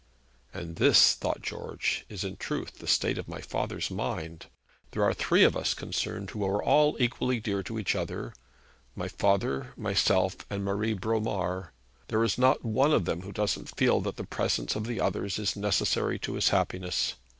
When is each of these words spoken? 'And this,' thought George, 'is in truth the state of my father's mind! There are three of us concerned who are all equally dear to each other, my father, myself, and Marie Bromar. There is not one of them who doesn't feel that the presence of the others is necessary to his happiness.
'And 0.51 0.77
this,' 0.77 1.13
thought 1.13 1.43
George, 1.43 2.05
'is 2.09 2.23
in 2.23 2.37
truth 2.37 2.79
the 2.79 2.87
state 2.87 3.19
of 3.19 3.27
my 3.27 3.39
father's 3.39 3.91
mind! 3.91 4.47
There 4.93 5.03
are 5.03 5.13
three 5.13 5.43
of 5.43 5.55
us 5.55 5.75
concerned 5.75 6.31
who 6.31 6.43
are 6.43 6.63
all 6.63 6.97
equally 6.99 7.39
dear 7.39 7.61
to 7.61 7.77
each 7.77 7.93
other, 7.95 8.33
my 8.95 9.07
father, 9.07 9.73
myself, 9.77 10.37
and 10.49 10.65
Marie 10.65 10.95
Bromar. 10.95 11.71
There 12.07 12.23
is 12.23 12.39
not 12.39 12.65
one 12.65 12.93
of 12.93 13.05
them 13.05 13.21
who 13.21 13.31
doesn't 13.31 13.75
feel 13.77 14.01
that 14.01 14.15
the 14.17 14.23
presence 14.23 14.75
of 14.75 14.87
the 14.87 14.99
others 14.99 15.37
is 15.37 15.55
necessary 15.55 16.17
to 16.17 16.33
his 16.33 16.49
happiness. 16.49 17.13